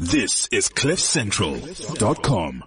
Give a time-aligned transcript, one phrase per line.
[0.00, 2.64] This is CliffCentral.com.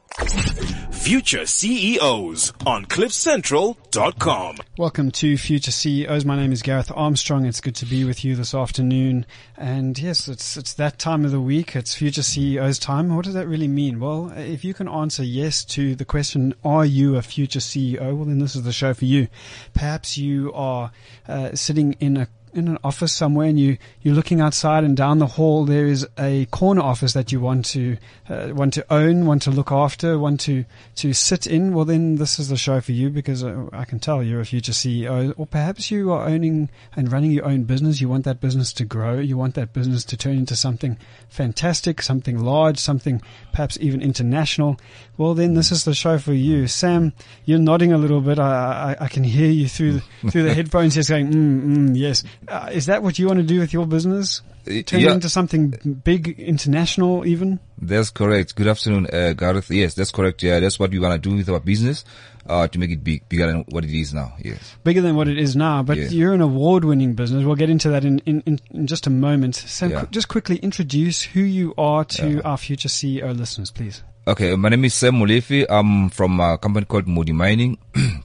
[0.91, 4.57] Future CEOs on CliffCentral.com.
[4.77, 6.25] Welcome to Future CEOs.
[6.25, 7.47] My name is Gareth Armstrong.
[7.47, 9.25] It's good to be with you this afternoon.
[9.57, 11.75] And yes, it's, it's that time of the week.
[11.75, 13.15] It's Future CEOs time.
[13.15, 13.99] What does that really mean?
[13.99, 18.15] Well, if you can answer yes to the question, are you a future CEO?
[18.15, 19.27] Well, then this is the show for you.
[19.73, 20.91] Perhaps you are
[21.27, 25.19] uh, sitting in a in an office somewhere and you, you're looking outside and down
[25.19, 27.97] the hall there is a corner office that you want to
[28.29, 30.63] uh, want to own, want to look after, want to,
[30.95, 33.99] to sit in, well then this is the show for you because uh, I can
[33.99, 38.01] tell you're a future CEO or perhaps you are owning and running your own business.
[38.01, 39.19] You want that business to grow.
[39.19, 40.97] You want that business to turn into something
[41.29, 44.79] fantastic, something large, something perhaps even international.
[45.17, 46.67] Well then this is the show for you.
[46.67, 47.13] Sam,
[47.45, 48.39] you're nodding a little bit.
[48.39, 51.97] I, I, I can hear you through, the, through the headphones just going, mm, mm,
[51.97, 52.23] yes.
[52.47, 54.41] Uh, is that what you want to do with your business?
[54.65, 55.09] Turn yeah.
[55.09, 57.59] it into something big, international, even?
[57.81, 58.55] That's correct.
[58.55, 59.69] Good afternoon, uh, Gareth.
[59.69, 60.41] Yes, that's correct.
[60.41, 62.05] Yeah, that's what we want to do with our business,
[62.47, 64.33] uh, to make it big, bigger than what it is now.
[64.41, 64.75] Yes.
[64.85, 66.07] Bigger than what it is now, but Yeah.
[66.07, 67.43] you're an award-winning business.
[67.43, 68.41] We'll get into that in, in,
[68.71, 69.55] in, just a moment.
[69.55, 69.99] Sam, Yeah.
[70.01, 74.01] qu- just quickly introduce who you are to our future CEO listeners, please.
[74.25, 75.65] Okay, my name is Sam Molefi.
[75.69, 77.77] I'm from a company called Modi Mining.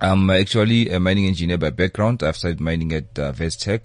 [0.00, 2.22] I'm actually a mining engineer by background.
[2.22, 3.84] I've started mining at uh, Vestech.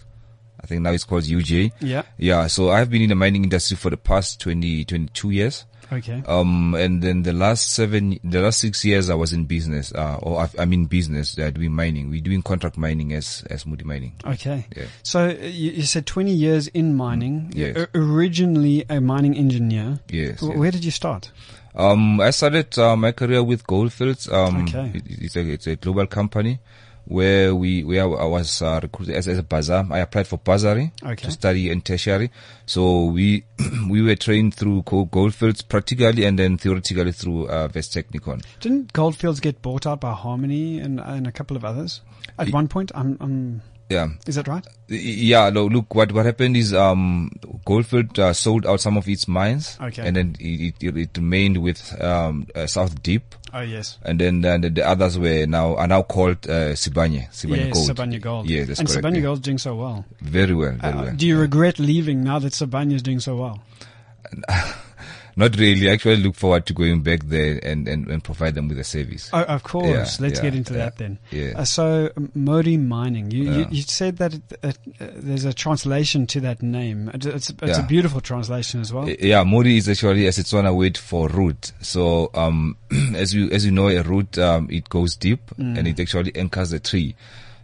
[0.62, 1.72] I think now it's called UJ.
[1.82, 2.04] Yeah.
[2.18, 5.66] Yeah, so I've been in the mining industry for the past 20, 22 years.
[5.92, 6.24] Okay.
[6.26, 10.18] Um, and then the last seven, the last six years I was in business, uh,
[10.24, 12.10] or I- I'm in business, uh, doing mining.
[12.10, 14.14] We're doing contract mining as, as Modi Mining.
[14.26, 14.66] Okay.
[14.76, 14.86] Yeah.
[15.04, 17.52] So uh, you, you said 20 years in mining.
[17.54, 17.76] Yes.
[17.76, 20.00] You're o- originally a mining engineer.
[20.10, 20.36] Yes.
[20.40, 20.60] W- yes.
[20.60, 21.32] Where did you start?
[21.76, 24.28] Um, I started uh, my career with Goldfields.
[24.30, 24.92] Um, Okay.
[24.96, 26.60] it- it's a it's a global company
[27.06, 29.86] where we where I was uh, recruited as, as a bursar.
[29.92, 31.26] I applied for bursary Okay.
[31.26, 32.30] to study in tertiary.
[32.66, 33.44] So we
[33.90, 38.44] we were trained through Goldfields practically and then theoretically through uh, Vest Technikon.
[38.62, 42.02] Didn't Goldfields get bought out by Harmony and, and a couple of others?
[42.40, 44.08] At one point, I'm, I'm, Yeah.
[44.26, 44.66] is that right?
[44.88, 47.30] Yeah, no, look, what, what happened is, um,
[47.66, 49.78] Goldfield, uh, sold out some of its mines.
[49.80, 50.08] Okay.
[50.08, 53.36] And then it, it, it remained with, um, uh, South Deep.
[53.54, 54.00] Oh, yes.
[54.04, 57.74] And then, uh, the, the others were now, are now called, uh, Sibanye, Sibanye yes,
[57.74, 57.90] Gold.
[57.90, 58.50] Sibanye Gold.
[58.50, 59.06] Yeah, that's and correct.
[59.06, 59.22] Sibanye yeah.
[59.22, 60.06] Gold's doing so well.
[60.22, 61.16] Very well, very Uh, well.
[61.16, 63.62] do you regret leaving now that Sibanye is doing so well?
[65.36, 65.90] Not really.
[65.90, 68.84] I actually look forward to going back there and, and, and provide them with a
[68.84, 69.30] service.
[69.34, 69.88] Oh, of course.
[69.88, 71.20] Yeah, Let's yeah, get into yeah, that then.
[71.32, 71.54] yeah.
[71.56, 76.40] Uh, so, Modi Mining, you, you, you said that it, uh, there's a translation to
[76.42, 77.10] that name.
[77.14, 79.10] It- It's, it's a beautiful translation as well.
[79.10, 81.72] Yeah, Modi is actually as it's on a Setswana word for root.
[81.82, 82.78] So, um,
[83.16, 85.78] as you, as you know, a root, um, it goes deep Mm.
[85.78, 87.16] and it actually anchors the tree.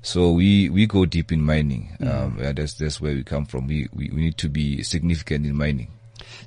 [0.02, 1.96] So we, we go deep in mining.
[2.00, 2.09] Mm.
[2.13, 3.68] Um, yeah, that's, that's where we come from.
[3.68, 5.90] We, we, we need to be significant in mining.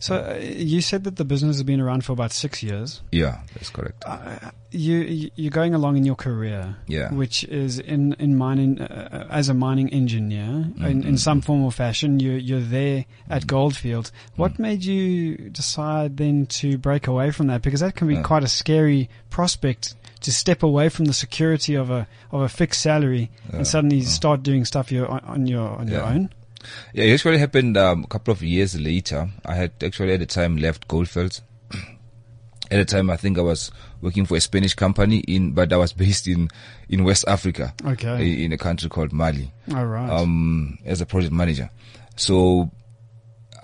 [0.01, 3.03] So, uh, you said that the business has been around for about six years.
[3.13, 4.03] Yeah, that's correct.
[4.07, 7.13] Uh, you, you- you're going along in your career, Yeah.
[7.13, 11.09] which is in in mining uh, as a mining engineer in, Mm-hmm.
[11.09, 12.21] in some form or fashion.
[12.21, 14.11] You you're there at Goldfield.
[14.37, 14.59] What Mm.
[14.59, 17.63] made you decide then to break away from that?
[17.63, 18.23] Because that can be Yeah.
[18.23, 22.81] quite a scary prospect to step away from the security of a of a fixed
[22.81, 23.57] salary Yeah.
[23.59, 26.31] and suddenly start doing stuff you on, on your on your own.
[26.93, 29.29] Yeah, it actually happened um, a couple of years later.
[29.45, 31.43] I had actually at the time left Goldfields.
[32.71, 35.77] at the time, I think I was working for a Spanish company in, but I
[35.77, 36.49] was based in
[36.89, 38.45] in West Africa, Okay.
[38.45, 40.11] in a country called Mali, All right.
[40.11, 41.71] um, as a project manager.
[42.17, 42.71] So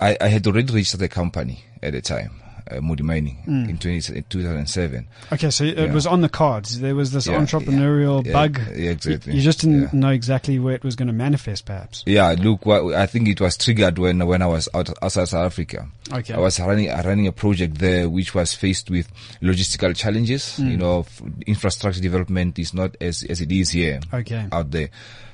[0.01, 3.79] I, I had already registered a company at the time, uh, Modi Mining, in, mm.
[3.79, 5.07] 20, uh, in 2007.
[5.33, 5.93] okay, so it yeah.
[5.93, 6.79] was on the cards.
[6.79, 8.59] There was this Yeah, entrepreneurial yeah, bug.
[8.75, 9.33] yeah, exactly.
[9.33, 12.03] You, you just didn't know exactly where it was going to manifest, perhaps.
[12.05, 15.87] Yeah, look, I think it was triggered when when I was out, outside South Africa.
[16.11, 16.33] Okay.
[16.33, 20.59] I was running uh, running a project there which was faced with logistical challenges.
[20.59, 20.79] You mm.
[20.79, 21.05] know,
[21.45, 24.47] infrastructure development is not as as it is here Okay.
[24.51, 24.89] out there.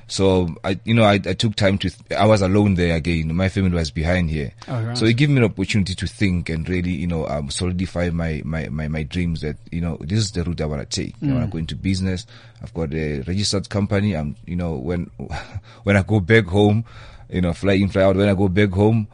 [0.08, 1.90] So I, you know, I, I took time to.
[1.90, 3.34] Th- I was alone there again.
[3.34, 4.96] My family was behind here, Oh, right.
[4.96, 8.40] so it gave me an opportunity to think and really, you know, um, solidify my,
[8.44, 11.14] my, my, my dreams that you know this is the route I want to take.
[11.22, 11.32] I Mm.
[11.34, 12.24] want to go into business.
[12.62, 14.14] I've got a registered company.
[14.14, 15.10] I'm, you know, when
[15.82, 16.84] when I go back home,
[17.28, 18.14] you know, fly in, fly out.
[18.16, 19.08] When I go back home,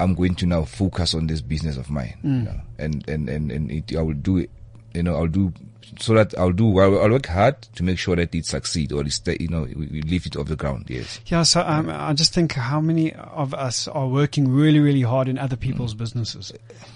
[0.00, 2.38] I'm going to now focus on this business of mine, Mm.
[2.38, 4.50] you know, and and and and it, I will do it.
[4.98, 5.52] You know, I'll do
[5.98, 6.78] so that I'll do.
[6.78, 9.36] I'll, I'll work hard to make sure that it succeed or it stay.
[9.40, 10.86] You know, we, we lift it off the ground.
[10.88, 11.20] Yes.
[11.26, 15.28] Yeah, so um, I just think how many of us are working really, really hard
[15.28, 15.98] in other people's Mm.
[15.98, 16.52] businesses,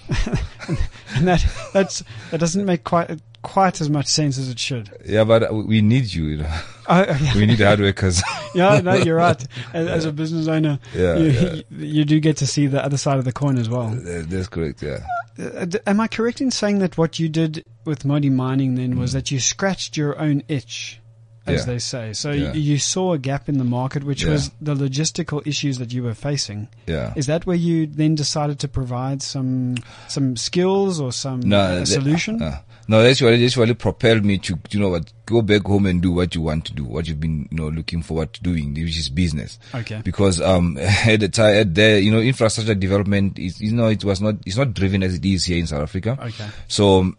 [1.17, 4.91] and that that's that doesn't make quite quite as much sense as it should.
[5.05, 6.25] Yeah, but we need you.
[6.25, 6.61] you know.
[6.89, 7.35] Oh, yeah.
[7.35, 8.23] we need hard workers.
[8.55, 9.41] yeah, no, you're right.
[9.75, 11.63] As, as a business owner, Yeah, you, yeah.
[11.71, 13.89] you, do get to see the other side of the coin as well.
[13.91, 14.83] That- That's correct.
[14.83, 14.99] Yeah.
[15.39, 19.13] Uh, am I correct in saying that what you did with Modi Mining then was
[19.13, 21.01] that you scratched your own itch,
[21.47, 21.61] as.
[21.61, 21.73] Yeah.
[21.73, 22.13] they say?
[22.13, 22.51] So Yeah.
[22.53, 24.31] y- you saw a gap in the market, which Yeah.
[24.31, 26.69] was the logistical issues that you were facing.
[26.87, 27.13] Yeah.
[27.17, 29.77] Is that where you then decided to provide some
[30.09, 32.41] some skills or some uh, the- solution?
[32.43, 32.59] uh,
[32.89, 36.03] no, that's what that's what propelled me to you know what go back home and
[36.03, 38.75] do what you want to do, what you've been you know looking forward to doing,
[38.75, 39.59] which is business.
[39.75, 40.01] Okay.
[40.05, 44.05] Because um at the time at the you know infrastructure development is you know it
[44.05, 46.19] was not it's not driven as it is here in South Africa.
[46.21, 46.47] Okay.
[46.69, 47.17] So um,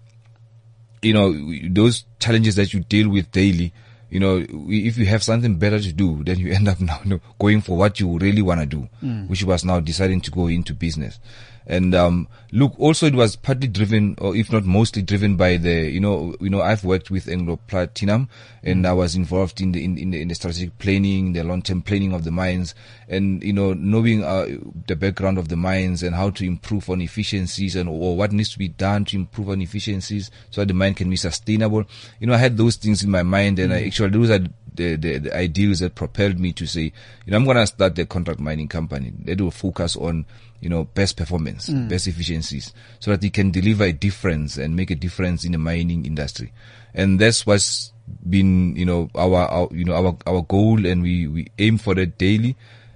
[1.01, 1.33] you know
[1.69, 3.73] those challenges that you deal with daily.
[4.13, 7.01] You know, if you have something better to do, then you end up now
[7.39, 9.27] going for what you really want to do, mm.
[9.27, 11.19] which was now deciding to go into business.
[11.65, 15.89] And um, look, also it was partly driven, or if not mostly driven by the,
[15.89, 18.29] you know, you know, I've worked with Anglo Platinum,
[18.63, 21.61] and I was involved in the in, in the in the strategic planning, the long
[21.61, 22.75] term planning of the mines,
[23.07, 24.47] and you know, knowing uh,
[24.87, 28.51] the background of the mines and how to improve on efficiencies and or what needs
[28.51, 31.85] to be done to improve on efficiencies so that the mine can be sustainable.
[32.19, 34.45] You know, I had those things in my mind, and I actually those are
[34.75, 36.91] the, the, the ideals that propelled me to say,
[37.25, 40.25] you know, I'm going to start the contract mining company that will focus on,
[40.59, 44.91] you know, best performance, best efficiencies, so that it can deliver a difference and make
[44.91, 46.51] a difference in the mining industry.
[46.93, 47.91] And that's what's
[48.29, 51.95] been, you know, our, our you know, our, our goal and we, we aim for
[51.95, 52.55] that daily.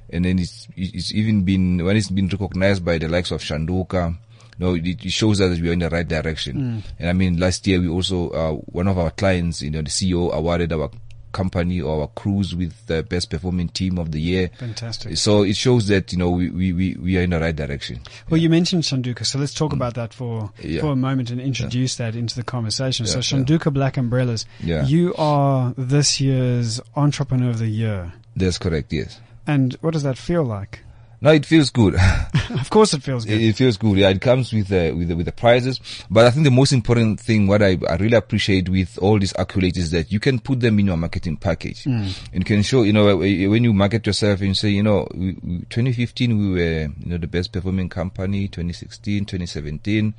[0.10, 4.16] And then it's, it's even been, when it's been recognized by the likes of Shanduka,
[4.60, 6.84] no, it, it shows us that we are in the right direction.
[7.00, 9.90] And I mean, last year we also, uh, one of our clients, you know, the
[9.90, 10.90] CEO awarded our
[11.32, 14.50] company or our crews with the best performing team of the year.
[14.58, 15.18] Fantastic.
[15.18, 18.00] So it shows that, you know, we, we, we, are in the right direction.
[18.30, 20.52] Well, you mentioned Shanduka, so let's talk about that for Mm.
[20.62, 20.82] Yeah.
[20.82, 23.06] for a moment and introduce that into the conversation.
[23.06, 24.86] so, Yeah, Shanduka Black Umbrellas, Yeah.
[24.86, 28.14] you are this year's Entrepreneur of the Year.
[28.36, 29.20] That's correct, yes.
[29.46, 30.80] And what does that feel like?
[31.20, 31.96] No, it feels good.
[32.52, 33.42] of course, it feels good.
[33.42, 33.98] It, it feels good.
[33.98, 35.80] Yeah, it comes with the, with the, with the prizes.
[36.12, 39.34] But I think the most important thing, what I, I really appreciate with all these
[39.34, 41.86] accolades is that you can put them in your marketing package.
[41.86, 42.30] Mm.
[42.34, 45.08] And you can show, you know, uh, when you market yourself and say, you know,
[45.14, 50.14] we, we, 2015 we were, you know, the best performing company, 2016, 2017.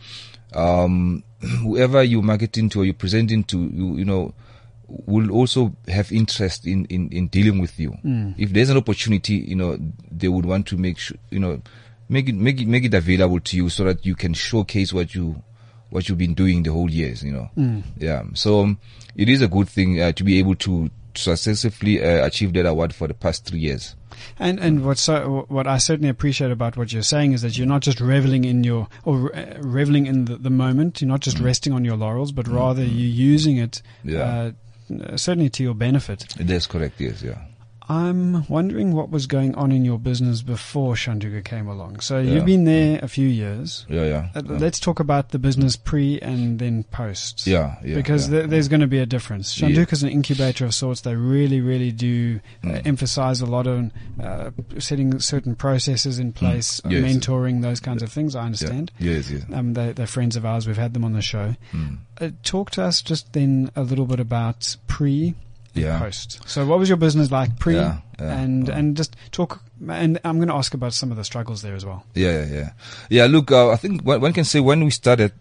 [0.55, 1.23] Um,
[1.63, 4.35] whoever you're marketing to or you're presenting to, you, you know,
[4.89, 7.95] will also have interest in, in, in dealing with you.
[8.39, 9.79] If there's an opportunity, you know,
[10.11, 11.61] they would want to make sure, you know,
[12.09, 15.15] make it, make it, make it available to you so that you can showcase what
[15.15, 15.43] you,
[15.91, 17.51] what you've been doing the whole years, you know.
[17.99, 18.23] Yeah.
[18.35, 18.79] So um,
[19.15, 22.95] it is a good thing uh, to be able to successfully uh, achieve that award
[22.95, 23.95] for the past three years.
[24.39, 27.69] And and what so what I certainly appreciate about what you're saying is that you're
[27.69, 31.01] not just reveling in your or uh, reveling in the, the moment.
[31.01, 33.81] You're not just resting on your laurels, but rather you're using it.
[34.03, 34.51] Yeah.
[35.17, 36.35] Certainly to your benefit.
[36.39, 37.01] That's correct.
[37.01, 37.23] Yes.
[37.23, 37.39] Yeah.
[37.89, 42.01] I'm wondering what was going on in your business before Shanduka came along.
[42.01, 42.35] So Yeah.
[42.35, 43.87] you've been there a few years.
[43.89, 44.05] Yeah.
[44.05, 44.29] Yeah.
[44.35, 44.59] Uh, yeah.
[44.59, 47.47] Let's talk about the business pre and then post.
[47.47, 48.41] Yeah, yeah, because yeah.
[48.41, 49.55] th- there's going to be a difference.
[49.57, 51.01] Shanduka is an incubator of sorts.
[51.01, 52.87] They really, really do uh, Mm.
[52.87, 53.91] emphasize a lot on
[54.23, 56.93] uh, setting certain processes in place, uh, Mm.
[56.93, 57.05] Yes.
[57.17, 58.37] mentoring, those kinds of things.
[58.37, 58.93] I understand.
[58.99, 59.31] Yes.
[59.31, 59.45] Yes.
[59.53, 60.67] Um, they, they're friends of ours.
[60.67, 61.55] We've had them on the show.
[61.73, 61.99] Mm.
[62.21, 65.35] Uh, talk to us just then a little bit about pre
[65.75, 65.99] Yeah.
[65.99, 66.41] post.
[66.49, 70.37] So what was your business like pre Yeah, yeah, and and just talk and I'm
[70.39, 72.05] going to ask about some of the struggles there as well.
[72.15, 72.71] Yeah, yeah, yeah.
[73.11, 75.33] Yeah, look, uh, I think one, one can say when we started,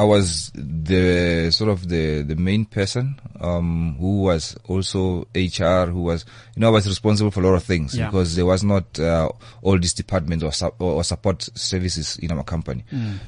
[0.00, 6.00] I was the sort of the, the main person, um, who was also HR, who
[6.02, 6.24] was,
[6.56, 8.06] you know, I was responsible for a lot of things Yeah.
[8.06, 9.28] because there was not, uh,
[9.60, 12.82] all these departments or, sup- or, or support services in our company.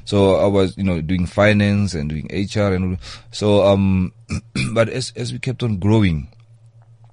[0.06, 2.96] So I was, you know, doing finance and doing HR and
[3.32, 4.14] so, um,
[4.72, 6.28] but as, as we kept on growing,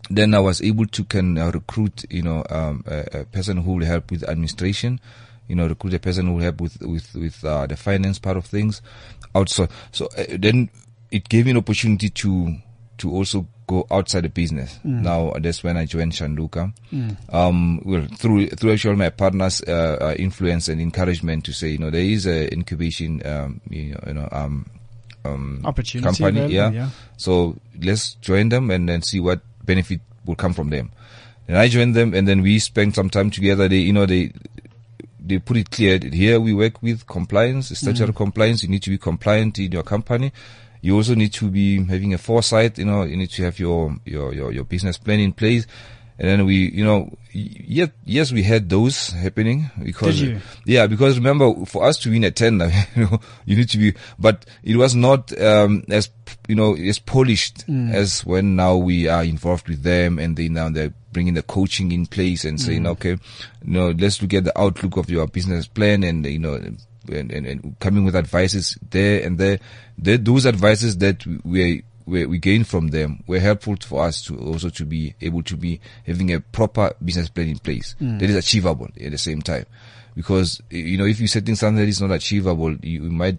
[0.10, 3.74] then I was able to can uh, recruit, you know, um, a, a person who
[3.74, 5.02] will help with administration,
[5.50, 8.38] you know, recruit a person who will help with with with uh, the finance part
[8.38, 8.82] of things.
[9.36, 10.70] Outside, so uh, then
[11.12, 12.56] it gave me an opportunity to
[13.00, 14.80] to also go outside the business.
[14.84, 16.74] Now that's when I joined Shanduka.
[17.34, 21.78] Um, well, through through actually my partners' uh, uh, influence and encouragement to say, you
[21.78, 24.66] know, there is a incubation, um, you know, you know, um,
[25.26, 26.72] um, Opportunity company, available, yeah.
[26.72, 26.90] yeah.
[27.18, 30.92] So let's join them and then see what benefit will come from them.
[31.48, 33.68] And I joined them, and then we spent some time together.
[33.68, 34.32] They, you know, they
[35.30, 35.98] they put it clear.
[36.00, 38.18] that Here we work with compliance, statutory mm.
[38.18, 38.64] compliance.
[38.64, 40.34] You need to be compliant in your company.
[40.82, 42.78] You also need to be having a foresight.
[42.78, 45.68] You know, you need to have your your your, your business plan in place.
[46.20, 50.20] And then we, you know, yet yes, we had those happening because
[50.66, 53.94] yeah, because remember for us to win a tender, you know, you need to be,
[54.20, 56.10] but it was not um, as
[56.50, 60.68] you know as polished as when now we are involved with them and they now
[60.68, 63.18] they're bringing the coaching in place and saying, okay, you
[63.64, 66.56] know, let's look at the outlook of your business plan and you know.
[66.56, 69.58] And, and, and coming with advices there and there,
[69.98, 74.38] there those advices that we we, we gain from them were helpful for us to
[74.40, 78.36] also to be able to be having a proper business plan in place that is
[78.36, 79.66] achievable at the same time.
[80.16, 83.38] Because, you know, if you're setting something that is not achievable, you, you might,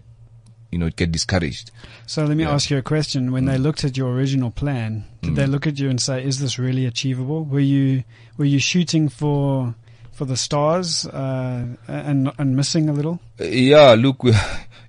[0.71, 1.69] you know, get discouraged.
[2.07, 2.49] So let me Yeah.
[2.49, 2.53] Mm.
[2.53, 3.31] ask you a question.
[3.31, 6.39] When they looked at your original plan, did they look at you and say, "Is
[6.39, 8.03] this really achievable?" Were you
[8.37, 9.75] were you shooting for
[10.11, 13.19] for the stars uh, and and missing a little?
[13.39, 14.33] Uh, Yeah, look, we-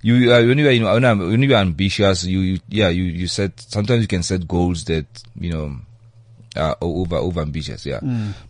[0.03, 2.89] you, uh, when you are, you know, when when you are ambitious, you, you, yeah,
[2.89, 5.05] you, you set, sometimes you can set goals that,
[5.39, 5.75] you know,
[6.55, 7.99] are over, over ambitious, yeah.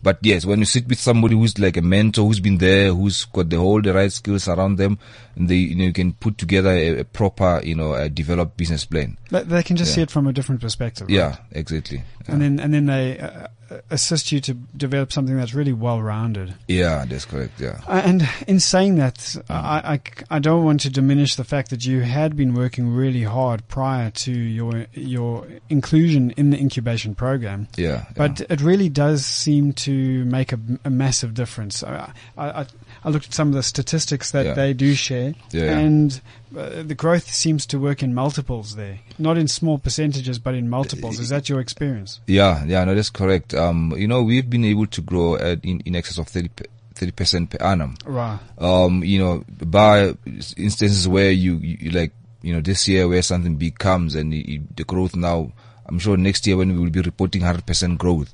[0.02, 3.24] But yes, when you sit with somebody who's like a mentor, who's been there, who's
[3.24, 4.98] got the whole, the right skills around them,
[5.36, 8.58] and they, you know, you can put together a, a proper, you know, a developed
[8.58, 9.16] business plan.
[9.30, 9.94] They, they can just Yeah.
[9.94, 11.06] see it from a different perspective.
[11.08, 11.14] right?
[11.16, 12.02] Yeah, exactly.
[12.28, 13.46] And then and then they uh,
[13.90, 16.54] assist you to develop something that's really well rounded.
[16.68, 17.80] Yeah, that's correct, yeah.
[17.86, 20.00] Uh, And in saying that, I, I,
[20.36, 24.10] I don't want to diminish the fact that you had been working really hard prior
[24.10, 27.68] to your your inclusion in the incubation program.
[27.76, 28.04] Yeah.
[28.16, 31.82] But it really does seem to make a, a massive difference.
[31.82, 32.66] I, I,
[33.04, 34.54] I- looked at some of the statistics that Yeah.
[34.54, 36.20] they do share, Yeah, and
[36.56, 40.68] uh, the growth seems to work in multiples there, not in small percentages, but in
[40.68, 41.18] multiples.
[41.20, 42.20] Is that your experience?
[42.26, 43.54] Yeah, yeah, no, that's correct.
[43.54, 46.48] Um, you know, we've been able to grow at in, in excess of 30,
[46.94, 47.96] 30% per annum.
[48.06, 48.38] Right.
[48.58, 50.14] Um, you know, by
[50.56, 54.84] instances where you, you, like, you know, this year where something big comes and the
[54.86, 55.52] growth now,
[55.86, 58.32] I'm sure next year when we will be reporting 100% growth.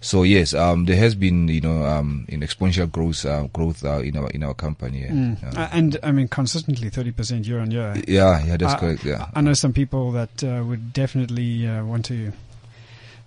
[0.00, 3.98] So yes, um, there has been, you know, um, in exponential growth, uh, growth, uh,
[3.98, 5.00] in our, in our company.
[5.00, 5.10] Yeah.
[5.10, 5.56] Mm.
[5.56, 7.94] Uh, and I mean, consistently 30% year on year.
[8.06, 9.04] yeah, yeah, that's I- correct.
[9.04, 9.26] Yeah.
[9.34, 12.32] I know some people that uh, would definitely uh, want to,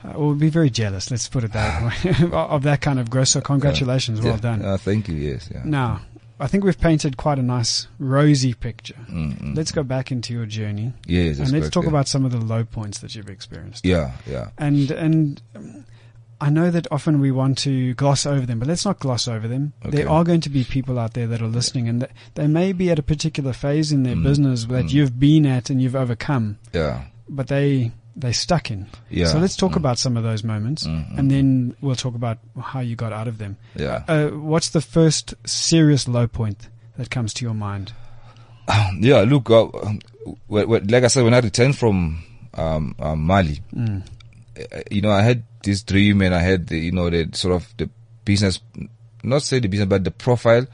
[0.06, 1.12] uh, or would be very jealous.
[1.12, 3.28] Let's put it that way, of that kind of growth.
[3.28, 4.40] So congratulations, well Yeah.
[4.40, 4.64] done.
[4.64, 5.16] Uh, thank you.
[5.16, 5.50] Yes.
[5.54, 5.64] Yeah.
[5.66, 6.02] Now,
[6.40, 8.96] I think we've painted quite a nice rosy picture.
[9.10, 9.58] Mm, mm.
[9.58, 11.90] Let's go back into your journey yes, and let's correct, talk yeah.
[11.90, 13.86] about some of the low points that you've experienced.
[13.86, 14.50] Yeah, yeah.
[14.58, 15.42] And and
[16.42, 19.48] I know that often we want to gloss over them, but let's not gloss over
[19.48, 19.74] them.
[19.86, 19.98] Okay.
[19.98, 22.74] There are going to be people out there that are listening, and th- they may
[22.74, 24.24] be at a particular phase in their Mm.
[24.24, 24.92] business that Mm.
[24.94, 27.04] you've been at and you've overcome, Yeah.
[27.30, 28.88] but they they stuck in.
[29.10, 29.28] Yeah.
[29.28, 29.78] So let's talk Mm.
[29.78, 33.14] about some of those moments, Mm, mm, and then we'll talk about how you got
[33.14, 33.56] out of them.
[33.74, 34.04] Yeah.
[34.08, 36.68] Uh, what's the first serious low point
[36.98, 37.94] that comes to your mind?
[39.00, 40.00] yeah, look, uh, um,
[40.50, 44.04] like I said, when I returned from um, um, Mali, Mm.
[44.90, 47.74] You know, I had this dream and I had, the, you know, the sort of
[47.78, 47.90] the
[48.26, 48.60] business,
[49.24, 50.66] not say the business, but the profile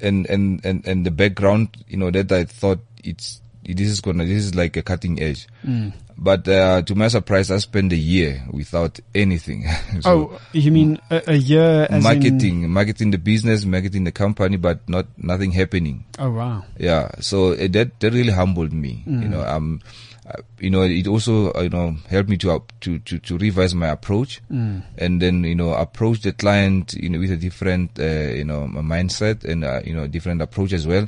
[0.00, 4.24] and, and, and, and the background, you know, that I thought it's, this is gonna,
[4.24, 5.46] this is like a cutting edge.
[5.64, 5.92] Mm.
[6.18, 9.66] But, uh, to my surprise, I spent a year without anything.
[10.02, 14.12] So, oh, you mean a, a year as in- marketing, marketing the business, marketing the
[14.12, 16.04] company, but not, nothing happening.
[16.18, 16.64] oh wow.
[16.78, 19.02] Yeah, so uh, that that really humbled me.
[19.06, 19.80] You know, um,
[20.58, 23.88] you know, it also you know helped me to up to to to revise my
[23.88, 24.82] approach, Mm.
[24.98, 28.66] and then you know approach the client you know with a different uh, you know
[28.68, 31.06] mindset and uh, you know different approach as well.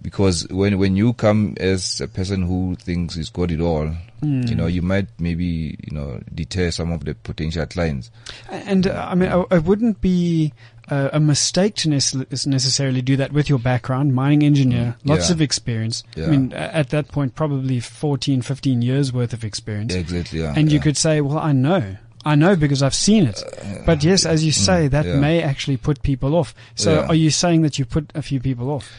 [0.00, 3.90] Because when when you come as a person who thinks he's got it all,
[4.22, 8.10] you know, you might maybe you know deter some of the potential clients.
[8.50, 10.52] And uh, I mean, I- it wouldn't be
[10.90, 12.14] uh, a mistake to nec-
[12.46, 15.28] necessarily do that with your background, mining engineer, lots Mm.
[15.28, 15.34] Yeah.
[15.34, 16.02] of experience.
[16.16, 19.94] I mean, at that point, probably 14, 15 years worth of experience.
[19.94, 20.40] Exactly.
[20.40, 21.96] Yeah, and you could say, well, I know.
[22.24, 23.42] I know because I've seen it.
[23.86, 25.20] But yes, as you say, that Uh, yeah.
[25.20, 26.54] may actually put people off.
[26.74, 27.06] So Yeah.
[27.08, 28.90] are you saying that you put a few people off?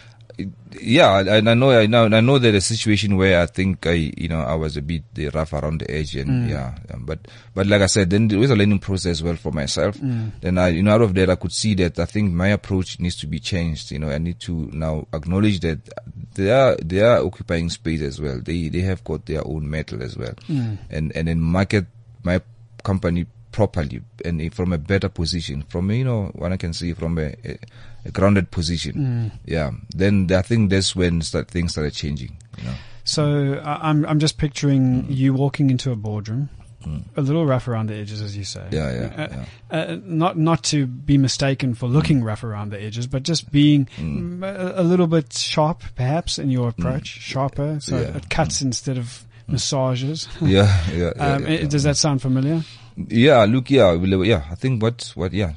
[0.81, 4.13] Yeah, I, I know, I know, I know that a situation where I think I,
[4.15, 5.03] you know, I was a bit
[5.33, 6.49] rough around the edge, and Mm.
[6.49, 9.35] yeah, um, but but like I said, then there was a learning process as well
[9.35, 9.97] for myself.
[9.97, 10.31] Mm.
[10.41, 12.99] Then I, you know, out of that, I could see that I think my approach
[12.99, 13.91] needs to be changed.
[13.91, 15.79] You know, I need to now acknowledge that
[16.35, 18.39] they are they are occupying space as well.
[18.39, 20.77] They they have got their own mettle as well, Mm.
[20.91, 21.87] and and then market
[22.23, 22.41] my
[22.83, 27.17] company properly and from a better position, from you know, what I can see from
[27.17, 27.57] a, a,
[28.05, 29.31] a grounded position Mm.
[29.45, 32.37] yeah, then I think that's when start, things started changing.
[32.57, 35.15] You know, So I- I'm I'm just picturing Mm.
[35.17, 36.49] you walking into a boardroom,
[37.17, 38.63] a little rough around the edges, as you say.
[38.71, 39.77] yeah, yeah, Uh, yeah.
[39.77, 43.87] uh, not not to be mistaken for looking rough around the edges, but just being
[43.97, 48.15] mm, a, a little bit sharp, perhaps in your approach, sharper, so Yeah.
[48.17, 50.27] it cuts instead of massages.
[50.41, 51.67] yeah, yeah, yeah, um, yeah, yeah.
[51.67, 52.63] Does that sound familiar?
[52.95, 54.43] Yeah, look, yeah, yeah.
[54.51, 55.53] I think what, what, yeah.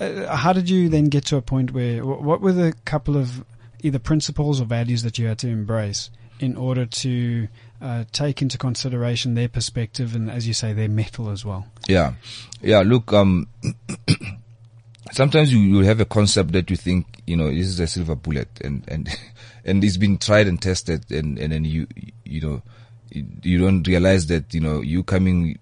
[0.00, 3.44] Uh, how did you then get to a point where, what were the couple of
[3.82, 6.10] either principles or values that you had to embrace
[6.40, 7.48] in order to
[7.80, 11.66] uh, take into consideration their perspective and, as you say, their mettle as well?
[11.86, 12.14] Yeah,
[12.60, 12.80] yeah.
[12.80, 13.46] Look, um,
[15.12, 18.16] sometimes you you have a concept that you think you know this is a silver
[18.16, 19.08] bullet, and and
[19.64, 21.86] and it's been tried and tested, and and then you
[22.24, 22.62] you know
[23.10, 25.58] you, you don't realize that you know you coming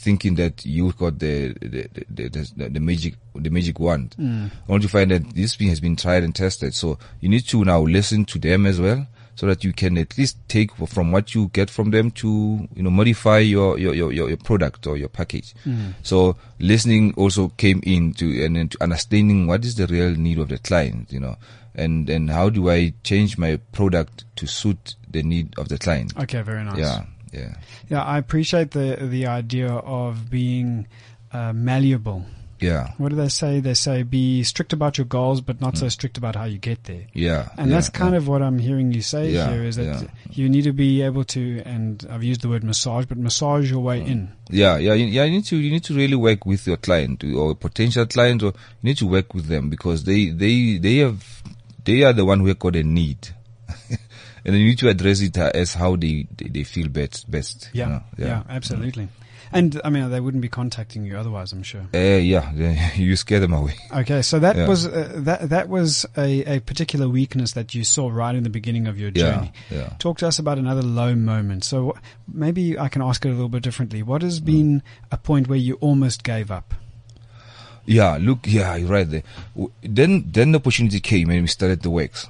[0.00, 4.16] thinking that you've got the the the, the, the magic the magic wand.
[4.18, 4.50] Mm.
[4.68, 6.74] Only to find that this thing has been tried and tested.
[6.74, 9.06] So you need to now listen to them as well.
[9.36, 12.82] So that you can at least take from what you get from them to, you
[12.82, 15.54] know, modify your, your, your, your product or your package.
[15.64, 15.94] Mm.
[16.02, 20.48] So listening also came into and then to understanding what is the real need of
[20.48, 21.36] the client, you know,
[21.74, 26.12] and, and how do I change my product to suit the need of the client?
[26.18, 26.76] Okay, very nice.
[26.76, 27.04] Yeah.
[27.32, 27.54] Yeah.
[27.88, 30.86] Yeah, I appreciate the the idea of being
[31.32, 32.24] uh, malleable.
[32.60, 32.92] Yeah.
[32.98, 33.60] What do they say?
[33.60, 36.84] They say be strict about your goals, but not so strict about how you get
[36.84, 37.06] there.
[37.14, 37.48] Yeah.
[37.56, 38.18] And yeah, that's kind yeah.
[38.18, 41.24] of what I'm hearing you say Yeah, here is that you need to be able
[41.24, 44.32] to, and I've used the word massage, but massage your way in.
[44.50, 45.24] Yeah, yeah, you, yeah.
[45.24, 48.46] You need to you need to really work with your client or potential client, or
[48.46, 51.42] you need to work with them because they they they have
[51.84, 53.28] they are the one who got a need,
[54.44, 57.30] and then you need to address it uh, as how they they, they feel best
[57.30, 57.70] best.
[57.72, 58.02] you Yeah, know?
[58.18, 59.08] yeah, absolutely.
[59.52, 61.82] And I mean, they wouldn't be contacting you otherwise, I'm sure.
[61.92, 63.74] Uh, yeah, they- you scare them away.
[63.92, 64.68] Okay, so that Yeah.
[64.68, 68.50] was uh, that that was a, a particular weakness that you saw right in the
[68.50, 69.52] beginning of your journey.
[69.68, 69.76] yeah.
[69.78, 69.88] yeah.
[69.98, 71.64] Talk to us about another low moment.
[71.64, 71.96] So
[72.32, 74.04] maybe I can ask it a little bit differently.
[74.04, 74.24] What Mm.
[74.26, 76.72] has been a point where you almost gave up?
[77.86, 79.22] Yeah, look, yeah, you're right there.
[79.56, 82.28] W- Then, then the opportunity came and we started the works.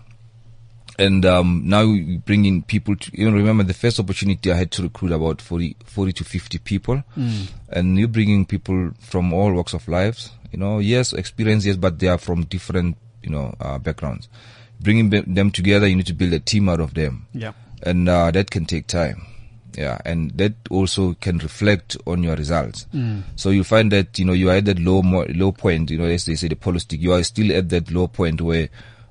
[1.01, 4.57] And, um, now we bring in people to, you know, remember the first opportunity I
[4.57, 7.03] had to recruit about 40, 40 to 50 people.
[7.69, 11.99] And you're bringing people from all walks of lives, you know, yes, experience, yes, but
[11.99, 14.29] they are from different, you know, uh, backgrounds.
[14.81, 17.53] Bringing them- them together, you need to build a team out of them Yeah.
[17.83, 19.23] and uh, that can take time.
[19.79, 22.87] Yeah, and that also can reflect on your results.
[23.37, 25.91] So you find that you know you are at that low mo- low point.
[25.93, 27.01] You know, as they say, the polo stick.
[27.01, 28.69] You are still at that low point where,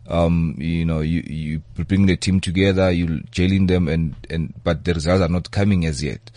[0.09, 4.83] um, you know, you you bring the team together, you jailing them, and and but
[4.83, 6.31] the results are not coming as yet.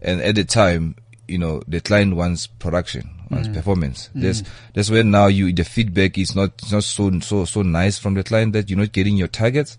[0.00, 0.94] And at the time,
[1.26, 4.10] you know, the client wants production, wants performance.
[4.14, 4.42] That's
[4.74, 8.14] that's where now you the feedback is not it's not so so so nice from
[8.14, 9.76] the client that you're not getting your targets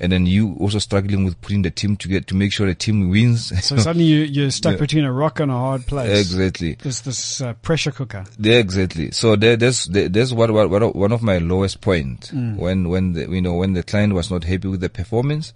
[0.00, 3.10] and then you also struggling with putting the team together to make sure the team
[3.10, 3.52] wins.
[3.64, 4.78] So suddenly you, you're stuck Yeah.
[4.80, 6.18] between a rock and a hard place.
[6.20, 6.76] exactly.
[6.80, 8.24] There's this uh, pressure cooker.
[8.38, 9.10] Yeah, exactly.
[9.10, 13.12] So there, there's there, there's what, what, what one of my lowest point when when
[13.14, 15.52] the, you know when the client was not happy with the performance,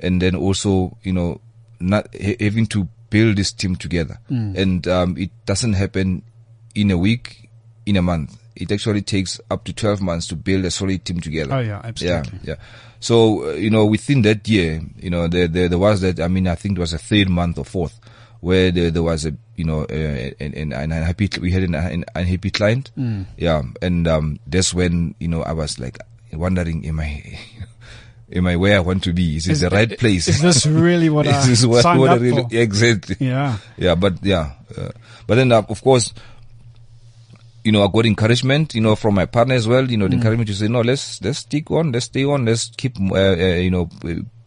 [0.00, 1.40] and then also you know
[1.80, 6.22] not ha- having to build this team together, and um, it doesn't happen
[6.74, 7.48] in a week,
[7.86, 8.36] in a month.
[8.60, 11.54] It actually takes up to twelve months to build a solid team together.
[11.54, 12.40] Oh yeah, absolutely.
[12.42, 12.62] Yeah, yeah.
[13.00, 16.18] So uh, you know, within that year, you know, there, there there was that.
[16.20, 17.98] I mean, I think it was a third month or fourth,
[18.40, 21.74] where there, there was a you know uh, an, an, an unhappy we had an,
[21.76, 22.90] an unhappy client.
[22.98, 23.26] Mm.
[23.36, 25.98] Yeah, and um, that's when you know I was like
[26.32, 27.38] wondering, am I?
[28.30, 29.36] Am I where I want to be?
[29.36, 30.28] Is this Is- the right place?
[30.28, 32.48] Is this really what I Is this what, signed what I really, for?
[32.52, 33.16] exactly?
[33.20, 33.56] Yeah.
[33.78, 34.90] Yeah, but yeah, uh,
[35.26, 36.12] but then uh, of course,
[37.68, 39.90] you know, I got encouragement, you know, from my partner as well.
[39.90, 42.70] You know, the encouragement to say, no, let's let's stick on, let's stay on, let's
[42.74, 43.90] keep, uh, uh, you know,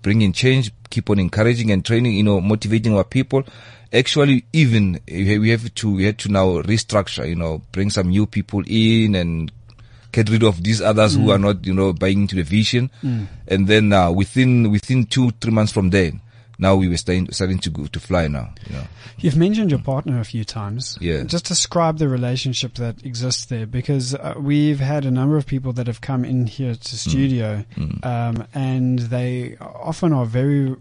[0.01, 3.43] bringing change, keep on encouraging and training, you know, motivating our people.
[3.93, 8.25] Actually, even we have to we had to now restructure, you know, bring some new
[8.25, 9.51] people in and
[10.11, 12.89] get rid of these others who are not, you know, buying into the vision.
[13.47, 16.21] And then uh, within within two three months from then,
[16.61, 18.53] now we were starting starting to go to fly now.
[18.69, 18.83] You know.
[19.17, 20.97] You've mentioned your partner a few times.
[21.01, 21.23] Yeah.
[21.23, 25.73] Just describe the relationship that exists there because uh, we've had a number of people
[25.73, 27.65] that have come in here to studio
[28.03, 30.75] um, and they often are very.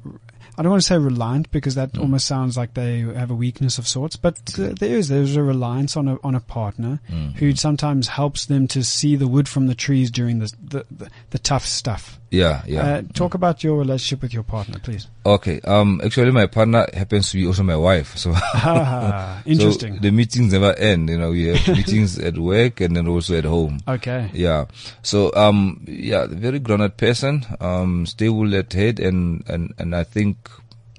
[0.59, 3.79] I don't want to say reliant because that almost sounds like they have a weakness
[3.79, 7.01] of sorts, but uh, there is there's a reliance on a on a partner
[7.37, 11.11] who sometimes helps them to see the wood from the trees during the the, the,
[11.31, 12.20] the tough stuff.
[12.31, 12.83] Yeah, yeah.
[12.83, 15.09] Uh, talk about your relationship with your partner, please.
[15.27, 15.61] Okay.
[15.63, 16.01] Um.
[16.05, 18.17] Actually, my partner happens to be also my wife.
[18.17, 18.33] So.
[18.55, 19.95] Ah, interesting.
[19.97, 21.09] So the meetings never end.
[21.09, 23.81] You know, we have meetings at work and then also at home.
[23.89, 24.31] okay.
[24.33, 24.67] Yeah.
[25.03, 25.85] So um.
[25.89, 27.45] Yeah, very grounded person.
[27.61, 28.07] Um.
[28.07, 30.37] Stable at head and and and I think,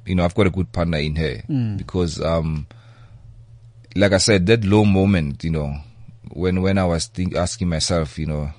[0.05, 1.43] you know, I've got a good partner in her
[1.77, 2.67] because um.
[3.95, 5.75] Like I said, that low moment, you know,
[6.31, 8.51] when when I was think, asking myself, you know,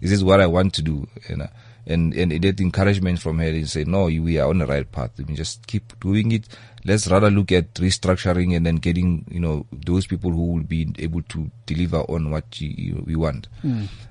[0.00, 1.06] is this what I want to do?
[1.28, 1.48] You know,
[1.86, 5.10] and and that encouragement from her and say, no, we are on the right path.
[5.18, 6.48] We just keep doing it.
[6.84, 10.92] Let's rather look at restructuring and then getting you know those people who will be
[10.98, 13.48] able to deliver on what you, you, we want.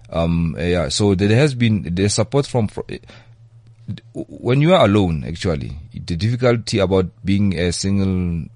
[0.10, 0.90] Um, yeah.
[0.90, 2.70] So there has been the support from.
[4.14, 8.48] When you are alone, actually, the difficulty about being a single,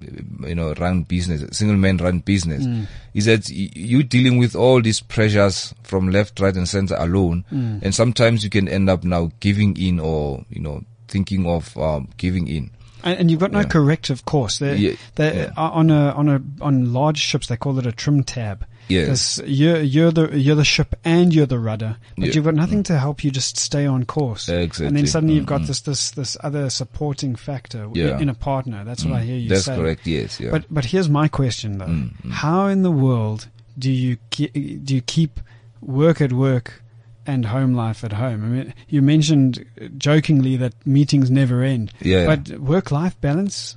[0.48, 2.65] you know, run business, single man run business,
[3.13, 7.46] is that y- you dealing with all these pressures from left, right, and center alone,
[7.52, 12.08] and sometimes you can end up now giving in or you know thinking of um,
[12.18, 12.72] giving in.
[13.04, 13.65] And, and you've got no Yeah.
[13.68, 14.60] corrective course.
[14.60, 15.52] They, Yeah, they yeah.
[15.56, 18.65] on a on a on large ships they call it a trim tab.
[18.89, 19.39] Yes.
[19.45, 22.34] You're you're the you're the ship and you're the rudder, but Yeah.
[22.34, 24.49] you've got nothing to help you just stay on course.
[24.49, 24.88] Exactly.
[24.88, 28.19] And then suddenly you've got this this this other supporting factor Yeah.
[28.19, 28.84] in a partner.
[28.84, 29.75] That's what I hear you That's say.
[29.75, 30.08] correct.
[30.08, 30.39] Yes.
[30.39, 30.52] Yeah.
[30.52, 32.32] But but here's my question though: Mm, mm.
[32.32, 33.47] How in the world
[33.78, 34.52] do you ke-
[34.84, 35.39] do you keep
[35.82, 36.82] work at work
[37.28, 38.43] and home life at home?
[38.43, 39.63] I mean, you mentioned
[39.97, 42.25] jokingly that meetings never end, yeah.
[42.25, 43.75] but work life balance.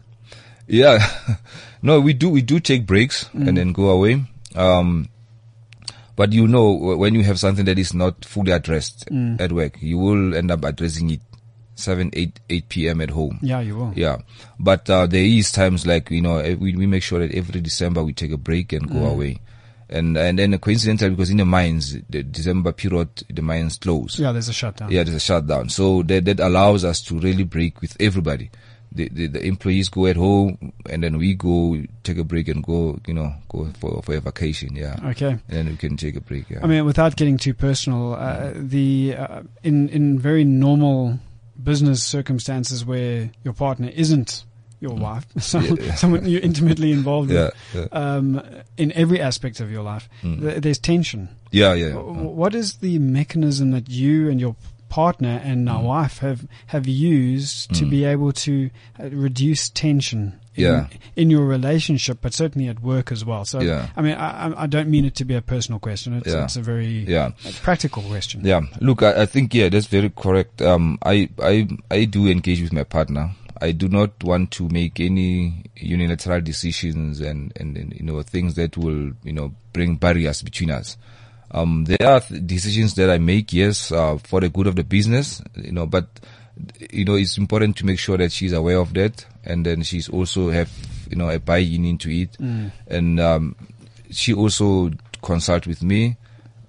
[0.66, 1.06] Yeah,
[1.82, 3.48] no, we do we do take breaks Mm.
[3.48, 4.24] and then go away.
[4.56, 5.08] Um,
[6.16, 9.40] but you know, when you have something that is not fully addressed Mm.
[9.40, 11.20] at work, you will end up addressing it
[11.74, 13.00] seven, eight, eight p.m.
[13.00, 13.38] at home.
[13.42, 13.92] Yeah, you will.
[13.96, 14.18] Yeah,
[14.58, 17.60] but uh, there is times like you know eh, we we make sure that every
[17.60, 19.10] December we take a break and go Mm.
[19.12, 19.40] away.
[19.88, 24.18] And and then coincidentally, because in the mines, the December period, the mines close.
[24.18, 24.90] Yeah, there's a shutdown.
[24.90, 25.68] Yeah, there's a shutdown.
[25.68, 28.50] So that, that allows us to really break with everybody.
[28.94, 32.62] The, the, the employees go at home and then we go take a break and
[32.62, 34.76] go, you know, go for, for a vacation.
[34.76, 34.96] Yeah.
[35.04, 35.30] Okay.
[35.30, 36.50] And then we can take a break.
[36.50, 36.60] Yeah.
[36.62, 41.18] I mean, without getting too personal, uh, the uh, in in very normal
[41.62, 44.44] business circumstances where your partner isn't
[44.80, 45.78] your wife, so, Mm.
[45.86, 45.94] Yeah.
[45.94, 47.50] someone you're intimately involved yeah.
[47.72, 47.98] with, Yeah.
[48.16, 48.40] um,
[48.76, 50.40] in every aspect of your life, Mm.
[50.40, 51.28] th- there's tension.
[51.52, 51.72] Yeah.
[51.74, 51.86] Yeah.
[51.86, 51.92] yeah.
[51.94, 54.56] W- What is the mechanism that you and your
[54.92, 55.84] partner and now Mm.
[55.94, 57.90] wife have have used to Mm.
[57.90, 58.52] be able to
[59.00, 60.20] uh, reduce tension
[60.54, 60.86] in, Yeah.
[61.16, 63.44] in your relationship, but certainly at work as well?
[63.46, 63.86] So, Yeah.
[63.96, 66.12] I mean, I, I- I don't mean it to be a personal question.
[66.18, 66.44] It's, Yeah.
[66.44, 67.30] it's a very Yeah.
[67.62, 68.42] practical question.
[68.44, 68.60] Yeah.
[68.80, 70.60] Look, I, I think, yeah, that's very correct.
[70.60, 73.30] Um, I, I, I do engage with my partner.
[73.62, 78.54] I do not want to make any unilateral decisions and, and, and, you know, things
[78.56, 80.96] that will, you know, bring barriers between us.
[81.52, 84.84] Um, there are th- decisions that I make, yes, uh, for the good of the
[84.84, 86.06] business, you know, but,
[86.90, 90.08] you know, it's important to make sure that she's aware of that and then she's
[90.08, 90.70] also have,
[91.10, 92.32] you know, a buy-in into it.
[92.40, 92.72] Mm.
[92.86, 93.56] And, um,
[94.10, 94.90] she also
[95.22, 96.16] consult with me.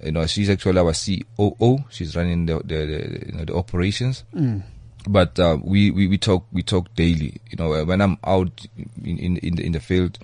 [0.04, 1.84] You know, she's actually our COO.
[1.90, 4.64] She's running the, the, the, you know, the operations Mm.
[5.08, 7.40] but uh, we, we we talk we talk daily.
[7.50, 8.66] You know, when I'm out
[9.04, 10.20] in in in the, in the field,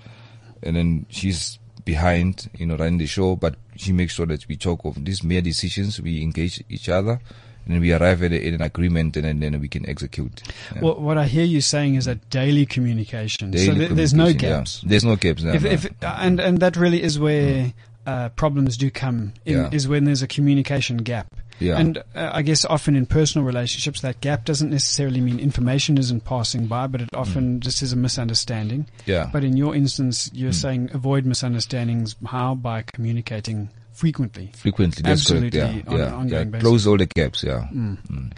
[0.62, 4.56] and then she's behind, you know, running the show, but she makes sure that we
[4.56, 6.00] talk of these mere decisions.
[6.00, 7.20] We engage each other,
[7.64, 10.42] and then we arrive at, a, at an agreement, and then, then we can execute.
[10.74, 10.82] Yeah.
[10.82, 13.52] Well, what I hear you saying is that daily communication.
[13.52, 14.58] so Daily there, there's no communication, yeah.
[14.58, 14.80] gaps.
[14.86, 15.42] There's no gaps.
[15.42, 15.70] No, If, no.
[15.70, 17.72] if, and and that really is where
[18.06, 19.32] uh, problems do come.
[19.44, 19.68] In, Yeah.
[19.72, 21.34] Is when there's a communication gap.
[21.60, 21.78] Yeah.
[21.78, 26.24] And uh, I guess often in personal relationships, that gap doesn't necessarily mean information isn't
[26.24, 28.86] passing by, but it often just is a misunderstanding.
[29.06, 29.28] yeah.
[29.32, 30.54] But in your instance, you're Mm.
[30.54, 32.16] saying avoid misunderstandings.
[32.26, 32.54] How?
[32.54, 34.50] By communicating frequently.
[34.56, 35.54] Frequently, that's correct.
[35.54, 36.50] Yeah, Absolutely, on yeah, an ongoing yeah.
[36.52, 36.66] basis.
[36.68, 37.42] Close all the gaps.
[37.44, 37.68] Yeah.
[37.72, 37.98] Mm.
[38.08, 38.32] Mm.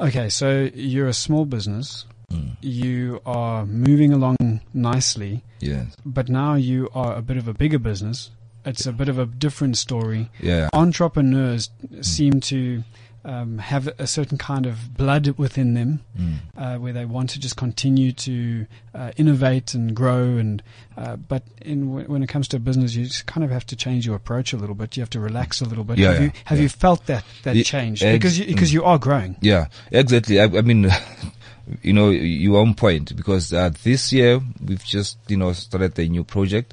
[0.00, 2.06] Okay, so you're a small business.
[2.32, 2.56] Mm.
[2.60, 4.36] You are moving along
[4.72, 5.84] nicely, Yeah.
[6.06, 8.30] but now you are a bit of a bigger business.
[8.64, 10.28] It's a bit of a different story.
[10.40, 10.68] Yeah.
[10.72, 11.70] Entrepreneurs
[12.02, 12.82] seem to
[13.22, 16.34] um, have a certain kind of blood within them, Mm.
[16.56, 20.38] uh, where they want to just continue to uh, innovate and grow.
[20.38, 20.62] And
[20.96, 23.76] uh, but in when it comes to a business, you just kind of have to
[23.76, 24.96] change your approach a little bit.
[24.96, 25.98] You have to relax a little bit.
[25.98, 26.62] Yeah, have yeah, you have yeah.
[26.62, 28.74] you felt that that Ye- change ex- because you, because mm.
[28.74, 29.36] you are growing?
[29.42, 30.40] Yeah, exactly.
[30.40, 30.88] I, I mean,
[31.82, 36.08] you know, you're on point because uh, this year we've just, you know, started a
[36.08, 36.72] new project.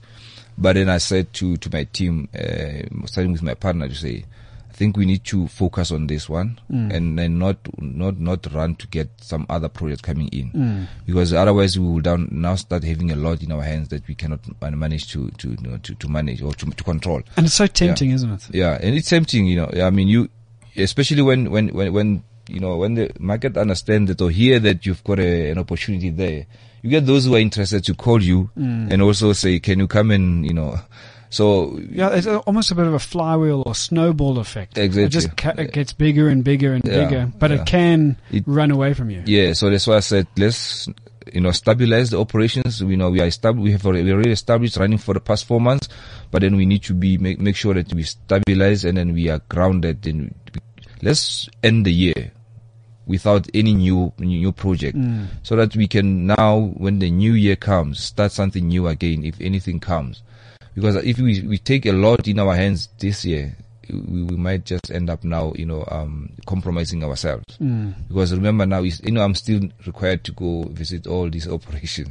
[0.57, 4.25] But then I said to, to my team, uh, starting with my partner to say,
[4.69, 6.93] I think we need to focus on this one Mm.
[6.93, 10.51] and then not, not, not run to get some other project coming in.
[10.51, 10.87] Mm.
[11.05, 14.13] Because otherwise we will down, now start having a lot in our hands that we
[14.15, 17.21] cannot manage to, to, you know, to, to manage or to, to control.
[17.37, 18.55] And it's so tempting, isn't it?
[18.55, 19.69] Yeah, and it's tempting, you know.
[19.83, 20.29] I mean, you,
[20.75, 24.85] especially when, when, when, when, you know, when the market understand that or hear that
[24.85, 26.45] you've got a, an opportunity there,
[26.81, 28.91] you get those who are interested to call you Mm.
[28.91, 30.79] and also say, can you come and, you know,
[31.29, 34.77] so, Yeah, it's almost a bit of a flywheel or snowball effect.
[34.77, 37.57] Exactly, It just ca- it gets bigger and bigger and Yeah, bigger, but yeah.
[37.61, 39.23] it can It- run away from you.
[39.25, 40.87] yeah, so that's why I said, let's,
[41.33, 42.81] you know, stabilize the operations.
[42.81, 45.59] We know we are established, we have already, already established running for the past four
[45.59, 45.89] months,
[46.31, 49.27] but then we need to be, make, make sure that we stabilize and then we
[49.29, 50.33] are grounded and
[51.01, 52.31] let's end the year
[53.07, 54.97] without any new new project,
[55.43, 59.23] so that we can now, when the new year comes, start something new again.
[59.23, 60.21] If anything comes,
[60.75, 63.55] because if we we take a lot in our hands this year,
[63.89, 67.43] we, we might just end up now, you know, um, compromising ourselves.
[68.09, 72.09] Because remember now, you know, I'm still required to go visit all these operations,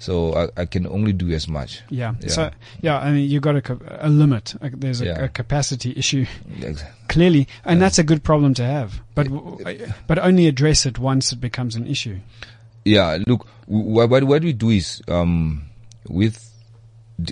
[0.00, 1.82] so I, I can only do as much.
[1.90, 2.14] Yeah.
[2.20, 2.28] Yeah.
[2.28, 4.56] So yeah, I mean, you've got a, a limit.
[4.60, 5.24] Uh, There's a, Yeah.
[5.24, 6.26] a capacity issue
[6.62, 9.00] Ex- clearly, and that's a good problem to have.
[9.14, 9.28] But
[10.08, 12.18] but only address it once it becomes an issue.
[12.84, 15.62] Yeah, look, w- what what we do is um,
[16.08, 16.49] with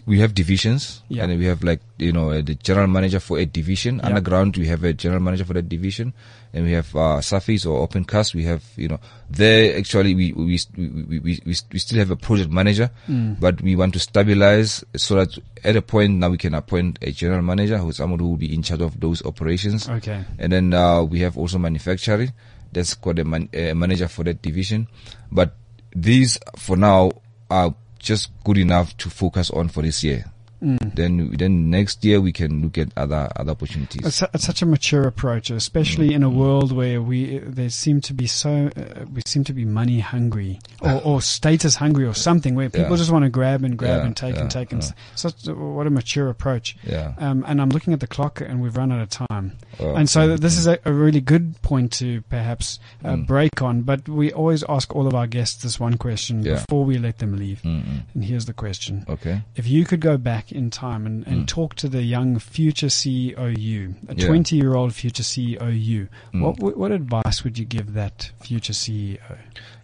[0.07, 1.25] we have divisions, Yeah.
[1.25, 3.97] and we have like you know uh, the general manager for a division.
[3.99, 4.07] Yeah.
[4.07, 6.13] Underground, we have a general manager for that division,
[6.53, 8.35] and we have uh, Surface or Open Cast.
[8.35, 12.17] We have you know there actually we we we, we, we, we still have a
[12.17, 13.39] project manager, Mm.
[13.41, 17.13] but we want to stabilize so that at a point now we can appoint a
[17.13, 19.89] general manager who's someone who will be in charge of those operations.
[19.89, 20.25] Okay.
[20.39, 22.33] And then uh, we have also manufacturing.
[22.73, 24.89] That's called a man, uh, manager for that division.
[25.33, 25.55] But
[25.97, 27.13] these, for now,
[27.51, 30.25] are just good enough to focus on for this year.
[30.61, 34.05] Then, then next year we can look at other other opportunities.
[34.07, 38.01] It's, su- it's such a mature approach, especially in a world where we there seem
[38.03, 42.15] to be so uh, we seem to be money hungry or, or status hungry or
[42.15, 42.97] something where people Yeah.
[42.97, 44.91] just want to grab and grab Yeah, and take and take and yeah.
[45.15, 46.77] such a- what a mature approach.
[46.83, 47.15] Yeah.
[47.19, 49.57] Um, and I'm looking at the clock and we've run out of time.
[49.81, 53.27] Oh, and so this is a, a really good point to perhaps uh, Mm.
[53.27, 53.83] break on.
[53.83, 56.55] But we always ask all of our guests this one question Yeah.
[56.55, 57.63] before we let them leave.
[57.63, 58.03] Mm-mm.
[58.15, 59.05] And here's the question.
[59.09, 59.43] Okay.
[59.57, 61.47] If you could go back in time and, and Mm.
[61.47, 64.27] talk to the young future CEO you, a Yeah.
[64.27, 66.41] 20 year old future CEO you, Mm.
[66.61, 69.19] what, what advice would you give that future CEO?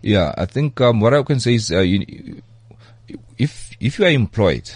[0.02, 2.42] Yeah, I think um, what I can say is, uh, you,
[3.38, 4.70] if if you are employed,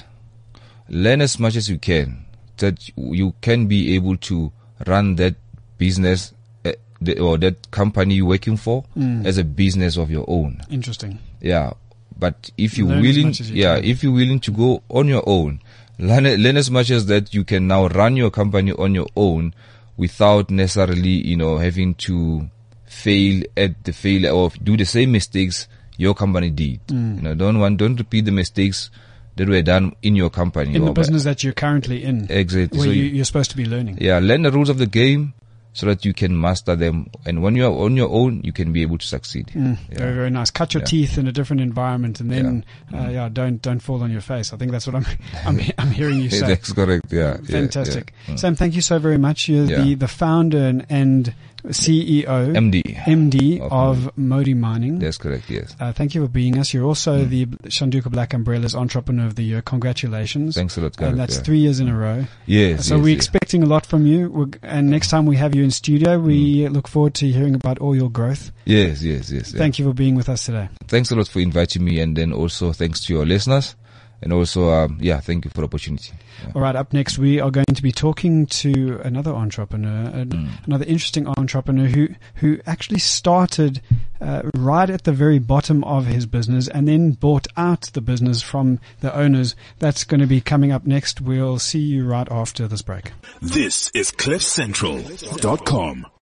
[0.88, 2.24] learn as much as you can
[2.58, 4.52] that you can be able to
[4.86, 5.34] run that
[5.78, 6.32] business
[6.64, 9.24] uh, the, or that company you're working for Mm.
[9.26, 10.60] as a business of your own.
[10.70, 11.18] Interesting.
[11.40, 11.72] Yeah,
[12.18, 13.84] but if you're Learn willing, much as you yeah, can.
[13.84, 15.60] if you're willing to go on your own,
[15.98, 19.54] learn learn as much as that you can now run your company on your own
[19.96, 22.48] without necessarily, you know, having to
[22.86, 26.86] fail at the failure or do the same mistakes your company did.
[26.86, 27.16] Mm.
[27.16, 28.90] You know, don't want don't repeat the mistakes
[29.36, 30.74] that were done in your company.
[30.74, 32.78] In the or by- business that you're currently in, Exactly.
[32.78, 33.98] where So you, you're supposed to be learning.
[34.00, 35.34] yeah, learn the rules of the game
[35.72, 37.06] so that you can master them.
[37.26, 39.48] And when you are on your own, you can be able to succeed.
[39.54, 39.98] Mm, Yeah.
[39.98, 40.50] Very, very nice.
[40.50, 40.86] Cut your Yeah.
[40.86, 43.04] teeth in a different environment, and then, Yeah.
[43.06, 44.52] Uh, yeah, don't don't fall on your face.
[44.52, 45.06] I think that's what I'm
[45.46, 46.46] I'm, I'm hearing you say.
[46.46, 47.12] That's correct.
[47.12, 47.36] Yeah.
[47.36, 48.12] Fantastic.
[48.26, 48.38] Mm.
[48.38, 48.54] Sam.
[48.56, 49.48] Thank you so very much.
[49.48, 51.34] You're the the founder and, and
[51.66, 52.82] CEO, MD.
[53.06, 54.98] MD Of of Modi Mining.
[54.98, 55.50] That's correct.
[55.50, 55.74] Yes.
[55.80, 56.72] Uh, thank you for being us.
[56.72, 57.28] You're also Mm.
[57.30, 59.62] the Shanduka Black Umbrellas Entrepreneur of the Year.
[59.62, 60.54] Congratulations.
[60.54, 61.12] Thanks a lot, Gareth.
[61.12, 61.42] and that's yeah.
[61.42, 62.26] three years in a row.
[62.46, 62.86] Yes.
[62.86, 63.16] so yes, we're yes.
[63.16, 64.30] expecting a lot from you.
[64.30, 66.72] We're, and next time we have you in studio, we Mm.
[66.74, 68.52] look forward to hearing about all your growth.
[68.64, 69.52] Yes, yes, yes.
[69.52, 69.58] yeah.
[69.58, 70.68] Thank you for being with us today.
[70.86, 73.74] Thanks a lot for inviting me, and then also thanks to your listeners,
[74.22, 76.12] and also um, yeah, thank you for the opportunity.
[76.44, 76.52] Yeah.
[76.54, 80.48] All right, up next we are going to be talking to another entrepreneur, an, Mm.
[80.66, 83.80] another interesting entrepreneur who who actually started
[84.20, 88.42] uh, right at the very bottom of his business and then bought out the business
[88.42, 89.54] from the owners.
[89.78, 91.20] That's going to be coming up next.
[91.20, 93.12] We'll see you right after this break.
[93.40, 96.06] This is CliffCentral.com.